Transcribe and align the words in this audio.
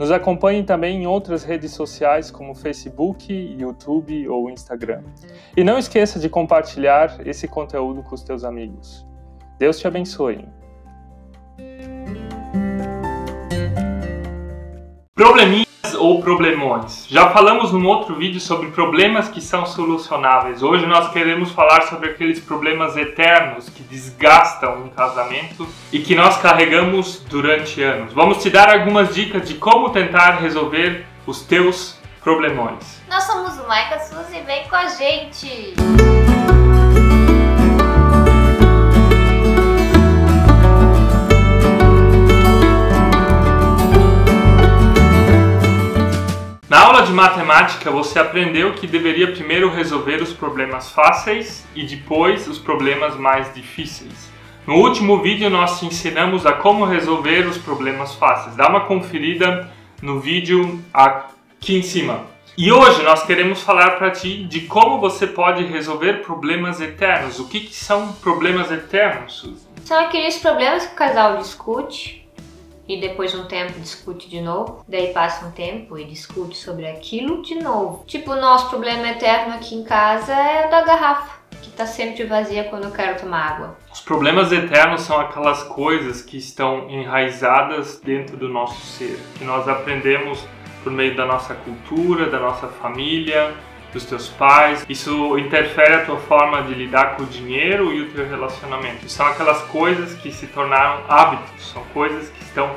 Nos 0.00 0.10
acompanhe 0.10 0.62
também 0.62 1.02
em 1.02 1.06
outras 1.06 1.44
redes 1.44 1.72
sociais 1.72 2.30
como 2.30 2.54
Facebook, 2.54 3.30
YouTube 3.30 4.26
ou 4.28 4.48
Instagram. 4.48 5.02
E 5.54 5.62
não 5.62 5.76
esqueça 5.76 6.18
de 6.18 6.26
compartilhar 6.26 7.20
esse 7.26 7.46
conteúdo 7.46 8.02
com 8.02 8.14
os 8.14 8.22
teus 8.22 8.42
amigos. 8.42 9.06
Deus 9.58 9.78
te 9.78 9.86
abençoe. 9.86 10.48
Ou 15.94 16.20
problemões. 16.22 17.06
Já 17.08 17.30
falamos 17.30 17.72
num 17.72 17.86
outro 17.86 18.14
vídeo 18.14 18.40
sobre 18.40 18.70
problemas 18.70 19.28
que 19.28 19.40
são 19.40 19.66
solucionáveis. 19.66 20.62
Hoje 20.62 20.86
nós 20.86 21.10
queremos 21.12 21.50
falar 21.52 21.82
sobre 21.82 22.10
aqueles 22.10 22.40
problemas 22.40 22.96
eternos 22.96 23.68
que 23.68 23.82
desgastam 23.82 24.84
um 24.84 24.88
casamento 24.88 25.66
e 25.92 25.98
que 25.98 26.14
nós 26.14 26.38
carregamos 26.38 27.20
durante 27.28 27.82
anos. 27.82 28.12
Vamos 28.12 28.42
te 28.42 28.50
dar 28.50 28.68
algumas 28.68 29.14
dicas 29.14 29.46
de 29.46 29.54
como 29.54 29.90
tentar 29.90 30.40
resolver 30.40 31.06
os 31.26 31.42
teus 31.42 31.98
problemões. 32.22 33.00
Nós 33.08 33.24
somos 33.24 33.58
o 33.58 33.66
Maica 33.66 33.98
Suzy, 33.98 34.40
vem 34.46 34.68
com 34.68 34.76
a 34.76 34.88
gente! 34.88 35.74
Na 46.80 46.86
aula 46.86 47.02
de 47.02 47.12
matemática, 47.12 47.90
você 47.90 48.18
aprendeu 48.18 48.72
que 48.72 48.86
deveria 48.86 49.30
primeiro 49.32 49.68
resolver 49.68 50.22
os 50.22 50.32
problemas 50.32 50.90
fáceis 50.90 51.68
e 51.74 51.84
depois 51.84 52.48
os 52.48 52.58
problemas 52.58 53.16
mais 53.16 53.52
difíceis. 53.52 54.30
No 54.66 54.76
último 54.76 55.20
vídeo, 55.20 55.50
nós 55.50 55.78
te 55.78 55.84
ensinamos 55.84 56.46
a 56.46 56.54
como 56.54 56.86
resolver 56.86 57.46
os 57.46 57.58
problemas 57.58 58.14
fáceis. 58.14 58.56
Dá 58.56 58.66
uma 58.66 58.86
conferida 58.86 59.70
no 60.00 60.20
vídeo 60.20 60.82
aqui 60.90 61.76
em 61.76 61.82
cima. 61.82 62.24
E 62.56 62.72
hoje 62.72 63.02
nós 63.02 63.24
queremos 63.24 63.62
falar 63.62 63.98
para 63.98 64.10
ti 64.10 64.44
de 64.44 64.62
como 64.62 64.98
você 64.98 65.26
pode 65.26 65.62
resolver 65.64 66.22
problemas 66.22 66.80
eternos. 66.80 67.38
O 67.38 67.46
que, 67.46 67.60
que 67.60 67.74
são 67.74 68.10
problemas 68.14 68.72
eternos? 68.72 69.52
São 69.84 70.00
aqueles 70.00 70.38
problemas 70.38 70.86
que 70.86 70.94
o 70.94 70.96
casal 70.96 71.36
discute 71.36 72.19
e 72.90 73.00
depois 73.00 73.30
de 73.30 73.36
um 73.36 73.44
tempo 73.44 73.78
discute 73.78 74.28
de 74.28 74.40
novo, 74.40 74.84
daí 74.88 75.12
passa 75.12 75.46
um 75.46 75.52
tempo 75.52 75.96
e 75.96 76.04
discute 76.04 76.56
sobre 76.56 76.88
aquilo 76.88 77.40
de 77.40 77.54
novo. 77.54 78.02
Tipo, 78.04 78.32
o 78.32 78.40
nosso 78.40 78.68
problema 78.68 79.08
eterno 79.10 79.54
aqui 79.54 79.76
em 79.76 79.84
casa 79.84 80.34
é 80.34 80.66
o 80.66 80.70
da 80.70 80.82
garrafa, 80.82 81.38
que 81.62 81.70
tá 81.70 81.86
sempre 81.86 82.24
vazia 82.24 82.64
quando 82.64 82.84
eu 82.84 82.90
quero 82.90 83.20
tomar 83.20 83.52
água. 83.52 83.76
Os 83.92 84.00
problemas 84.00 84.50
eternos 84.50 85.02
são 85.02 85.20
aquelas 85.20 85.62
coisas 85.62 86.20
que 86.20 86.36
estão 86.36 86.90
enraizadas 86.90 88.00
dentro 88.00 88.36
do 88.36 88.48
nosso 88.48 88.84
ser, 88.84 89.20
que 89.38 89.44
nós 89.44 89.68
aprendemos 89.68 90.44
por 90.82 90.92
meio 90.92 91.14
da 91.14 91.24
nossa 91.24 91.54
cultura, 91.54 92.28
da 92.28 92.40
nossa 92.40 92.66
família, 92.66 93.54
dos 93.92 94.04
teus 94.04 94.28
pais. 94.28 94.84
Isso 94.88 95.38
interfere 95.38 95.94
a 95.94 96.04
tua 96.04 96.18
forma 96.18 96.62
de 96.62 96.74
lidar 96.74 97.16
com 97.16 97.22
o 97.22 97.26
dinheiro 97.26 97.92
e 97.92 98.02
o 98.02 98.10
teu 98.10 98.28
relacionamento. 98.28 99.08
São 99.08 99.26
aquelas 99.26 99.62
coisas 99.62 100.14
que 100.14 100.32
se 100.32 100.46
tornaram 100.46 101.02
hábitos, 101.08 101.72
são 101.72 101.82
coisas 101.92 102.28
que 102.30 102.42
estão 102.42 102.70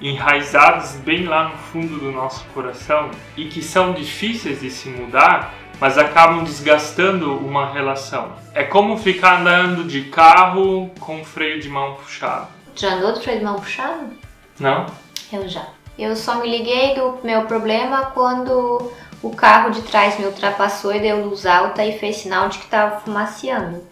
enraizadas 0.00 0.96
bem 0.96 1.24
lá 1.24 1.50
no 1.50 1.56
fundo 1.56 1.98
do 1.98 2.10
nosso 2.10 2.44
coração 2.54 3.10
e 3.36 3.46
que 3.46 3.62
são 3.62 3.92
difíceis 3.92 4.60
de 4.60 4.70
se 4.70 4.88
mudar, 4.88 5.54
mas 5.78 5.98
acabam 5.98 6.42
desgastando 6.42 7.36
uma 7.36 7.70
relação. 7.70 8.32
É 8.54 8.64
como 8.64 8.96
ficar 8.96 9.40
andando 9.40 9.84
de 9.84 10.04
carro 10.04 10.90
com 10.98 11.24
freio 11.24 11.60
de 11.60 11.68
mão 11.68 11.94
puxado. 11.94 12.48
Já 12.74 12.94
andou 12.94 13.12
de 13.12 13.20
freio 13.20 13.40
de 13.40 13.44
mão 13.44 13.56
puxado? 13.56 14.10
Não? 14.58 14.86
Eu 15.32 15.48
já. 15.48 15.66
Eu 15.98 16.16
só 16.16 16.36
me 16.36 16.48
liguei 16.48 16.94
do 16.94 17.18
meu 17.22 17.44
problema 17.44 18.06
quando 18.06 18.90
o 19.22 19.30
carro 19.30 19.70
de 19.70 19.82
trás 19.82 20.18
me 20.18 20.26
ultrapassou 20.26 20.94
e 20.94 21.00
deu 21.00 21.24
luz 21.24 21.44
alta 21.44 21.84
e 21.84 21.98
fez 21.98 22.16
sinal 22.16 22.48
de 22.48 22.58
que 22.58 22.64
estava 22.64 23.00
fumaciando. 23.00 23.82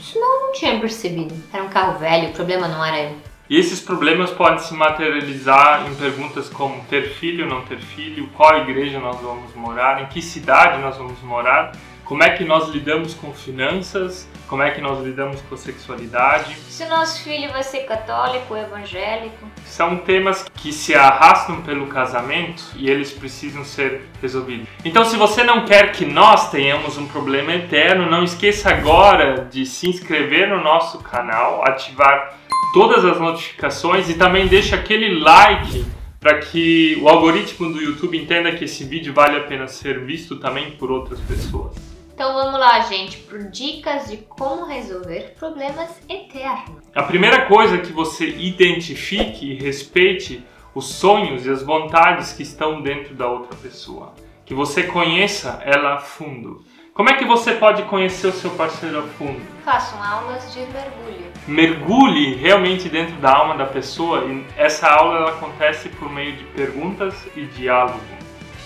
Senão 0.00 0.34
eu 0.34 0.46
não 0.46 0.52
tinha 0.52 0.80
percebido. 0.80 1.34
Era 1.52 1.62
um 1.62 1.68
carro 1.68 1.98
velho, 1.98 2.30
o 2.30 2.32
problema 2.32 2.66
não 2.66 2.84
era 2.84 3.00
eu. 3.02 3.16
E 3.48 3.58
esses 3.58 3.80
problemas 3.80 4.30
podem 4.30 4.58
se 4.58 4.72
materializar 4.74 5.86
em 5.86 5.94
perguntas 5.94 6.48
como 6.48 6.82
ter 6.84 7.10
filho, 7.10 7.46
não 7.46 7.62
ter 7.62 7.78
filho, 7.78 8.28
qual 8.34 8.58
igreja 8.58 8.98
nós 8.98 9.20
vamos 9.20 9.54
morar, 9.54 10.02
em 10.02 10.06
que 10.06 10.22
cidade 10.22 10.80
nós 10.80 10.96
vamos 10.96 11.20
morar, 11.22 11.72
como 12.04 12.22
é 12.22 12.30
que 12.30 12.44
nós 12.44 12.68
lidamos 12.68 13.14
com 13.14 13.32
finanças, 13.32 14.28
como 14.48 14.62
é 14.62 14.70
que 14.70 14.80
nós 14.80 15.02
lidamos 15.02 15.40
com 15.42 15.56
sexualidade. 15.56 16.54
Se 16.68 16.84
o 16.84 16.88
nosso 16.88 17.22
filho 17.24 17.50
vai 17.50 17.62
ser 17.62 17.80
católico 17.84 18.54
ou 18.54 18.60
evangélico. 18.60 19.46
São 19.64 19.96
temas 19.96 20.44
que 20.54 20.72
se 20.72 20.94
arrastam 20.94 21.62
pelo 21.62 21.86
casamento 21.86 22.62
e 22.76 22.90
eles 22.90 23.12
precisam 23.12 23.64
ser 23.64 24.02
resolvidos. 24.20 24.68
Então, 24.84 25.04
se 25.04 25.16
você 25.16 25.42
não 25.42 25.64
quer 25.64 25.92
que 25.92 26.04
nós 26.04 26.50
tenhamos 26.50 26.98
um 26.98 27.06
problema 27.06 27.54
eterno, 27.54 28.10
não 28.10 28.22
esqueça 28.22 28.70
agora 28.70 29.48
de 29.50 29.64
se 29.64 29.88
inscrever 29.88 30.48
no 30.48 30.62
nosso 30.62 30.98
canal, 30.98 31.66
ativar 31.66 32.38
todas 32.74 33.04
as 33.04 33.18
notificações 33.18 34.10
e 34.10 34.14
também 34.14 34.46
deixe 34.46 34.74
aquele 34.74 35.18
like 35.18 35.84
para 36.20 36.38
que 36.38 36.98
o 37.02 37.08
algoritmo 37.08 37.72
do 37.72 37.80
YouTube 37.80 38.16
entenda 38.16 38.52
que 38.52 38.64
esse 38.64 38.84
vídeo 38.84 39.12
vale 39.12 39.36
a 39.36 39.40
pena 39.40 39.66
ser 39.66 40.04
visto 40.04 40.36
também 40.36 40.70
por 40.72 40.90
outras 40.90 41.18
pessoas. 41.20 41.91
Então 42.22 42.34
vamos 42.34 42.60
lá, 42.60 42.78
gente, 42.82 43.16
por 43.16 43.50
dicas 43.50 44.08
de 44.08 44.18
como 44.18 44.64
resolver 44.64 45.34
problemas 45.36 46.00
eternos. 46.08 46.80
A 46.94 47.02
primeira 47.02 47.46
coisa 47.46 47.78
que 47.78 47.92
você 47.92 48.28
identifique 48.28 49.50
e 49.50 49.56
respeite 49.56 50.46
os 50.72 50.84
sonhos 50.84 51.44
e 51.44 51.50
as 51.50 51.64
vontades 51.64 52.32
que 52.32 52.44
estão 52.44 52.80
dentro 52.80 53.12
da 53.12 53.26
outra 53.26 53.56
pessoa. 53.56 54.14
Que 54.46 54.54
você 54.54 54.84
conheça 54.84 55.60
ela 55.64 55.94
a 55.94 55.98
fundo. 55.98 56.64
Como 56.94 57.10
é 57.10 57.14
que 57.14 57.24
você 57.24 57.54
pode 57.54 57.82
conhecer 57.86 58.28
o 58.28 58.32
seu 58.32 58.50
parceiro 58.50 59.00
a 59.00 59.02
fundo? 59.02 59.40
Façam 59.64 60.00
aulas 60.00 60.54
de 60.54 60.60
mergulho. 60.60 61.32
Mergulhe 61.48 62.36
realmente 62.36 62.88
dentro 62.88 63.16
da 63.16 63.36
alma 63.36 63.56
da 63.56 63.66
pessoa 63.66 64.26
e 64.26 64.46
essa 64.56 64.88
aula 64.88 65.16
ela 65.16 65.30
acontece 65.30 65.88
por 65.88 66.08
meio 66.08 66.36
de 66.36 66.44
perguntas 66.44 67.16
e 67.34 67.46
diálogo. 67.46 67.98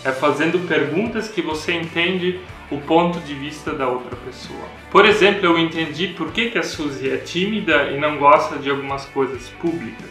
É 0.05 0.13
fazendo 0.13 0.59
perguntas 0.69 1.27
que 1.31 1.41
você 1.41 1.73
entende 1.73 2.39
o 2.71 2.79
ponto 2.79 3.21
de 3.21 3.35
vista 3.35 3.73
da 3.73 3.89
outra 3.89 4.17
pessoa. 4.17 4.65
Por 4.91 5.05
exemplo, 5.07 5.45
eu 5.45 5.59
entendi 5.59 6.09
por 6.09 6.33
que, 6.33 6.51
que 6.51 6.59
a 6.59 6.63
Suzy 6.63 7.11
é 7.11 7.19
tímida 7.19 7.91
e 7.91 8.01
não 8.01 8.19
gosta 8.19 8.57
de 8.59 8.71
algumas 8.71 9.05
coisas 9.07 9.49
públicas. 9.61 10.11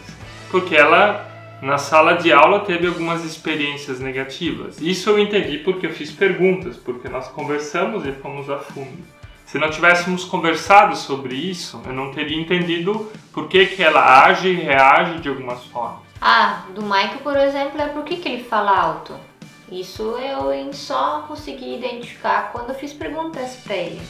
Porque 0.49 0.75
ela, 0.75 1.57
na 1.61 1.77
sala 1.77 2.13
de 2.13 2.31
aula, 2.31 2.61
teve 2.61 2.87
algumas 2.87 3.25
experiências 3.25 3.99
negativas. 3.99 4.79
Isso 4.79 5.09
eu 5.09 5.19
entendi 5.19 5.57
porque 5.57 5.87
eu 5.87 5.91
fiz 5.91 6.11
perguntas, 6.11 6.77
porque 6.77 7.09
nós 7.09 7.27
conversamos 7.27 8.05
e 8.05 8.11
fomos 8.11 8.49
a 8.49 8.57
fundo. 8.57 9.03
Se 9.45 9.59
não 9.59 9.69
tivéssemos 9.69 10.23
conversado 10.23 10.95
sobre 10.95 11.35
isso, 11.35 11.81
eu 11.85 11.93
não 11.93 12.11
teria 12.11 12.39
entendido 12.39 13.11
por 13.31 13.47
que, 13.47 13.65
que 13.67 13.83
ela 13.83 14.25
age 14.25 14.49
e 14.49 14.55
reage 14.55 15.19
de 15.19 15.29
algumas 15.29 15.63
formas. 15.65 15.99
Ah, 16.19 16.63
do 16.73 16.81
Michael, 16.81 17.19
por 17.21 17.37
exemplo, 17.37 17.79
é 17.79 17.87
por 17.87 18.03
que, 18.03 18.17
que 18.17 18.27
ele 18.27 18.43
fala 18.43 18.75
alto? 18.75 19.13
Isso 19.71 20.17
eu 20.17 20.73
só 20.73 21.25
consegui 21.27 21.75
identificar 21.75 22.51
quando 22.51 22.69
eu 22.69 22.75
fiz 22.75 22.93
perguntas 22.93 23.55
para 23.63 23.75
ele. 23.75 24.01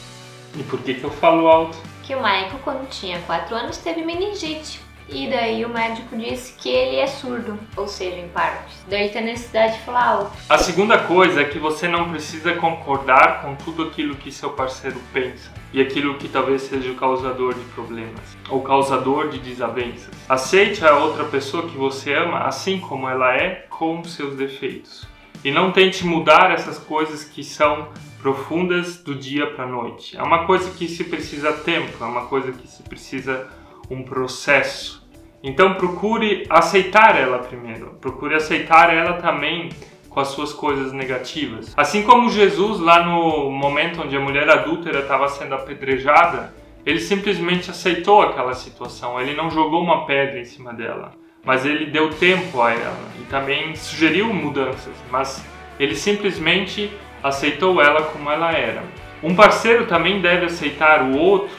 E 0.58 0.64
por 0.64 0.80
que, 0.80 0.96
que 0.96 1.04
eu 1.04 1.12
falo 1.12 1.48
alto? 1.48 1.78
Que 2.04 2.14
o 2.14 2.18
Michael, 2.18 2.60
quando 2.64 2.90
tinha 2.90 3.20
4 3.22 3.56
anos, 3.56 3.78
teve 3.78 4.04
meningite. 4.04 4.86
E 5.08 5.30
daí 5.30 5.64
o 5.64 5.70
médico 5.70 6.18
disse 6.18 6.54
que 6.54 6.68
ele 6.68 6.96
é 6.96 7.06
surdo, 7.06 7.60
ou 7.78 7.88
seja, 7.88 8.18
em 8.18 8.28
partes. 8.30 8.84
Daí 8.90 9.02
ele 9.02 9.10
tem 9.10 9.24
necessidade 9.24 9.74
de 9.74 9.84
falar 9.84 10.04
alto. 10.04 10.32
A 10.50 10.58
segunda 10.58 10.98
coisa 10.98 11.42
é 11.42 11.46
que 11.46 11.60
você 11.60 11.88
não 11.88 12.10
precisa 12.10 12.54
concordar 12.56 13.44
com 13.44 13.56
tudo 13.56 13.84
aquilo 13.84 14.16
que 14.16 14.32
seu 14.32 14.50
parceiro 14.50 15.00
pensa 15.14 15.52
e 15.72 15.80
aquilo 15.80 16.18
que 16.18 16.28
talvez 16.28 16.64
seja 16.64 16.92
o 16.92 16.96
causador 16.96 17.54
de 17.54 17.66
problemas 17.66 18.36
ou 18.50 18.62
causador 18.62 19.30
de 19.30 19.38
desavenças. 19.38 20.10
Aceite 20.28 20.84
a 20.84 20.96
outra 20.98 21.26
pessoa 21.26 21.68
que 21.68 21.78
você 21.78 22.14
ama 22.14 22.40
assim 22.40 22.80
como 22.80 23.08
ela 23.08 23.36
é, 23.36 23.68
com 23.70 24.04
seus 24.04 24.36
defeitos. 24.36 25.08
E 25.46 25.52
não 25.52 25.72
tente 25.72 26.04
mudar 26.04 26.50
essas 26.50 26.80
coisas 26.80 27.24
que 27.24 27.44
são 27.44 27.90
profundas 28.20 28.98
do 28.98 29.14
dia 29.14 29.46
para 29.52 29.66
a 29.66 29.68
noite. 29.68 30.18
É 30.18 30.24
uma 30.24 30.48
coisa 30.48 30.72
que 30.72 30.88
se 30.88 31.04
precisa 31.04 31.54
tempo, 31.54 32.04
é 32.04 32.08
uma 32.08 32.26
coisa 32.26 32.52
que 32.52 32.68
se 32.68 32.82
precisa 32.82 33.48
um 33.88 34.02
processo. 34.02 35.08
Então 35.44 35.76
procure 35.76 36.48
aceitar 36.50 37.16
ela 37.16 37.38
primeiro. 37.38 37.96
Procure 38.02 38.34
aceitar 38.34 38.92
ela 38.92 39.22
também 39.22 39.70
com 40.10 40.20
as 40.20 40.30
suas 40.30 40.52
coisas 40.52 40.92
negativas. 40.92 41.72
Assim 41.78 42.02
como 42.02 42.32
Jesus 42.32 42.80
lá 42.80 43.06
no 43.06 43.52
momento 43.52 44.02
onde 44.02 44.18
a 44.18 44.20
mulher 44.20 44.50
adúltera 44.50 45.02
estava 45.02 45.28
sendo 45.28 45.54
apedrejada, 45.54 46.56
ele 46.84 47.00
simplesmente 47.00 47.70
aceitou 47.70 48.24
aquela 48.24 48.56
situação, 48.56 49.22
ele 49.22 49.36
não 49.36 49.52
jogou 49.52 49.84
uma 49.84 50.08
pedra 50.08 50.40
em 50.40 50.46
cima 50.46 50.74
dela, 50.74 51.14
mas 51.46 51.64
ele 51.66 51.86
deu 51.86 52.10
tempo 52.10 52.62
a 52.62 52.72
ela 52.74 53.12
e 53.22 53.24
também 53.26 53.76
sugeriu 53.76 54.34
mudanças, 54.34 54.94
mas 55.12 55.46
ele 55.80 55.96
simplesmente 55.96 56.92
aceitou 57.24 57.82
ela 57.82 58.04
como 58.04 58.30
ela 58.30 58.52
era. 58.52 58.84
Um 59.22 59.36
parceiro 59.36 59.86
também 59.86 60.22
deve 60.22 60.46
aceitar 60.46 61.04
o 61.04 61.18
outro 61.18 61.56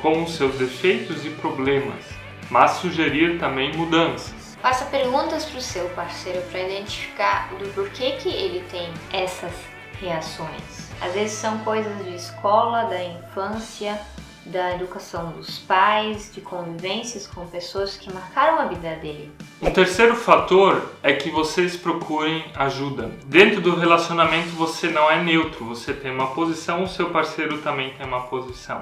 com 0.00 0.26
seus 0.26 0.56
defeitos 0.56 1.24
e 1.24 1.30
problemas, 1.30 2.04
mas 2.50 2.72
sugerir 2.72 3.38
também 3.38 3.72
mudanças. 3.74 4.56
Faça 4.60 4.86
perguntas 4.86 5.44
para 5.44 5.58
o 5.58 5.62
seu 5.62 5.88
parceiro 5.90 6.42
para 6.50 6.60
identificar 6.60 7.48
do 7.58 7.68
porquê 7.74 8.12
que 8.12 8.28
ele 8.28 8.64
tem 8.70 8.92
essas 9.12 9.52
reações. 10.00 10.90
Às 11.00 11.12
vezes 11.14 11.32
são 11.32 11.58
coisas 11.58 12.04
de 12.04 12.14
escola, 12.14 12.84
da 12.84 13.02
infância, 13.04 14.00
da 14.46 14.74
educação 14.74 15.32
dos 15.32 15.58
pais, 15.58 16.30
de 16.32 16.40
convivências 16.40 17.26
com 17.26 17.46
pessoas 17.46 17.96
que 17.96 18.12
marcaram 18.12 18.60
a 18.60 18.66
vida 18.66 18.94
dele. 18.96 19.30
Um 19.60 19.70
terceiro 19.70 20.14
fator 20.14 20.90
é 21.02 21.12
que 21.12 21.30
vocês 21.30 21.76
procurem 21.76 22.44
ajuda. 22.54 23.10
Dentro 23.26 23.60
do 23.60 23.74
relacionamento 23.74 24.50
você 24.50 24.88
não 24.88 25.10
é 25.10 25.22
neutro, 25.22 25.64
você 25.64 25.92
tem 25.92 26.10
uma 26.10 26.28
posição, 26.28 26.84
o 26.84 26.88
seu 26.88 27.10
parceiro 27.10 27.58
também 27.58 27.90
tem 27.94 28.06
uma 28.06 28.22
posição. 28.22 28.78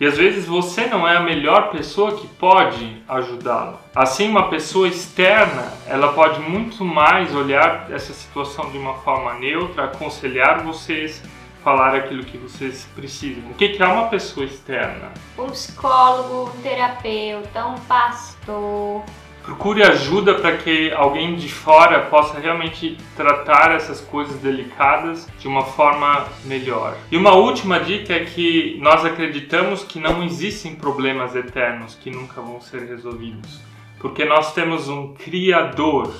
E 0.00 0.06
às 0.06 0.16
vezes 0.16 0.46
você 0.46 0.86
não 0.86 1.06
é 1.06 1.16
a 1.16 1.20
melhor 1.20 1.70
pessoa 1.70 2.16
que 2.16 2.26
pode 2.26 3.00
ajudá-lo. 3.08 3.78
Assim, 3.94 4.28
uma 4.28 4.48
pessoa 4.48 4.88
externa, 4.88 5.72
ela 5.86 6.12
pode 6.12 6.40
muito 6.40 6.84
mais 6.84 7.32
olhar 7.32 7.88
essa 7.92 8.12
situação 8.12 8.70
de 8.72 8.76
uma 8.76 8.94
forma 8.94 9.34
neutra, 9.34 9.84
aconselhar 9.84 10.64
vocês, 10.64 11.22
falar 11.64 11.94
aquilo 11.94 12.22
que 12.22 12.36
vocês 12.36 12.86
precisam. 12.94 13.42
O 13.50 13.54
que 13.54 13.82
é 13.82 13.86
uma 13.86 14.08
pessoa 14.08 14.44
externa? 14.44 15.10
Um 15.38 15.46
psicólogo, 15.46 16.50
um 16.50 16.62
terapeuta, 16.62 17.66
um 17.66 17.78
pastor. 17.80 19.02
Procure 19.42 19.82
ajuda 19.82 20.34
para 20.34 20.56
que 20.56 20.92
alguém 20.92 21.36
de 21.36 21.48
fora 21.50 22.06
possa 22.06 22.38
realmente 22.38 22.96
tratar 23.16 23.72
essas 23.72 24.00
coisas 24.00 24.40
delicadas 24.40 25.28
de 25.38 25.48
uma 25.48 25.64
forma 25.64 26.26
melhor. 26.44 26.96
E 27.10 27.16
uma 27.16 27.34
última 27.34 27.80
dica 27.80 28.14
é 28.14 28.24
que 28.24 28.78
nós 28.80 29.04
acreditamos 29.04 29.82
que 29.82 29.98
não 29.98 30.22
existem 30.22 30.74
problemas 30.74 31.34
eternos 31.34 31.94
que 31.94 32.10
nunca 32.10 32.40
vão 32.40 32.60
ser 32.60 32.86
resolvidos, 32.86 33.60
porque 33.98 34.24
nós 34.24 34.54
temos 34.54 34.88
um 34.88 35.12
Criador 35.12 36.10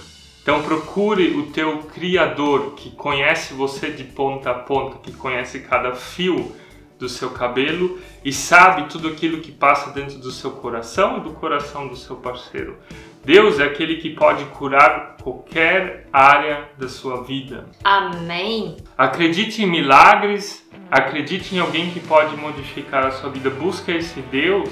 então 0.45 0.63
procure 0.63 1.39
o 1.39 1.47
teu 1.47 1.79
criador 1.85 2.75
que 2.77 2.91
conhece 2.91 3.55
você 3.55 3.91
de 3.91 4.05
ponta 4.05 4.51
a 4.51 4.55
ponta, 4.55 4.99
que 4.99 5.11
conhece 5.11 5.61
cada 5.61 5.95
fio 5.95 6.55
do 6.99 7.09
seu 7.09 7.31
cabelo 7.31 7.99
e 8.23 8.31
sabe 8.31 8.91
tudo 8.91 9.09
aquilo 9.09 9.41
que 9.41 9.51
passa 9.51 9.91
dentro 9.91 10.19
do 10.19 10.31
seu 10.31 10.51
coração 10.51 11.17
e 11.17 11.21
do 11.23 11.31
coração 11.31 11.89
do 11.89 11.97
seu 11.97 12.17
parceiro. 12.17 12.77
Deus 13.25 13.59
é 13.59 13.65
aquele 13.65 13.97
que 13.97 14.11
pode 14.11 14.45
curar 14.45 15.17
qualquer 15.23 16.09
área 16.13 16.69
da 16.77 16.91
sua 16.91 17.25
vida. 17.25 17.65
Amém. 17.83 18.77
Acredite 18.99 19.63
em 19.63 19.67
milagres, 19.67 20.63
acredite 20.91 21.57
em 21.57 21.59
alguém 21.59 21.91
que 21.91 22.01
pode 22.01 22.37
modificar 22.37 23.07
a 23.07 23.13
sua 23.13 23.31
vida. 23.31 23.49
Busque 23.49 23.93
esse 23.93 24.21
Deus 24.21 24.69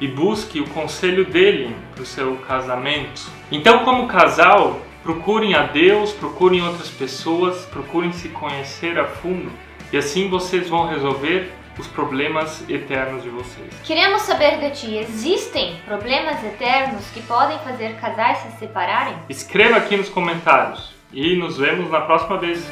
e 0.00 0.08
busque 0.08 0.58
o 0.58 0.68
conselho 0.70 1.24
dele 1.24 1.72
para 1.94 2.02
o 2.02 2.06
seu 2.06 2.36
casamento. 2.38 3.30
Então, 3.52 3.84
como 3.84 4.08
casal, 4.08 4.80
Procurem 5.04 5.54
a 5.54 5.64
Deus, 5.64 6.14
procurem 6.14 6.62
outras 6.62 6.88
pessoas, 6.88 7.66
procurem 7.66 8.10
se 8.10 8.30
conhecer 8.30 8.98
a 8.98 9.04
fundo 9.04 9.52
e 9.92 9.98
assim 9.98 10.30
vocês 10.30 10.66
vão 10.70 10.88
resolver 10.88 11.52
os 11.78 11.86
problemas 11.86 12.66
eternos 12.70 13.22
de 13.22 13.28
vocês. 13.28 13.68
Queremos 13.84 14.22
saber 14.22 14.58
de 14.60 14.70
ti, 14.70 14.96
existem 14.96 15.78
problemas 15.84 16.42
eternos 16.42 17.04
que 17.10 17.20
podem 17.20 17.58
fazer 17.58 17.96
casais 17.96 18.38
se 18.38 18.58
separarem? 18.58 19.14
Escreva 19.28 19.76
aqui 19.76 19.94
nos 19.94 20.08
comentários 20.08 20.94
e 21.12 21.36
nos 21.36 21.58
vemos 21.58 21.90
na 21.90 22.00
próxima 22.00 22.38
vez. 22.38 22.66